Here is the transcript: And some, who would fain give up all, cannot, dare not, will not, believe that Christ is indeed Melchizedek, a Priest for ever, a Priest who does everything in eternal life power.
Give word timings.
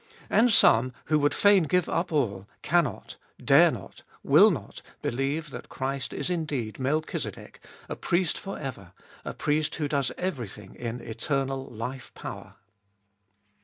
And 0.31 0.51
some, 0.51 0.93
who 1.05 1.19
would 1.19 1.35
fain 1.35 1.65
give 1.65 1.87
up 1.87 2.11
all, 2.11 2.47
cannot, 2.63 3.17
dare 3.39 3.69
not, 3.69 4.01
will 4.23 4.49
not, 4.49 4.81
believe 5.03 5.51
that 5.51 5.69
Christ 5.69 6.11
is 6.11 6.27
indeed 6.27 6.79
Melchizedek, 6.79 7.59
a 7.87 7.95
Priest 7.95 8.35
for 8.39 8.57
ever, 8.57 8.93
a 9.23 9.35
Priest 9.35 9.75
who 9.75 9.87
does 9.87 10.11
everything 10.17 10.73
in 10.73 11.01
eternal 11.01 11.65
life 11.65 12.11
power. 12.15 12.55